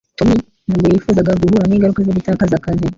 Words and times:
Tommy 0.17 0.35
ntabwo 0.67 0.87
yifuzaga 0.93 1.39
guhura 1.41 1.65
n'ingaruka 1.67 2.01
zo 2.05 2.15
gutakaza 2.17 2.53
akazi 2.57 2.87